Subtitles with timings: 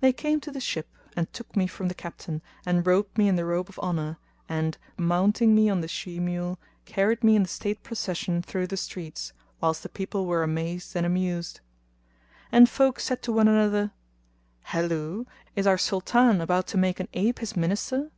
[0.00, 3.36] They came to the ship and took me from the Captain and robed me in
[3.36, 4.16] the robe of honour
[4.48, 9.34] and, mounting me on the she mule, carried me in state procession through the streets',
[9.60, 11.60] whilst the people were amazed and amused.
[12.50, 13.92] And folk said to one another,
[14.62, 15.26] "Halloo!
[15.54, 18.10] is our Sultan about to make an ape his Minister?"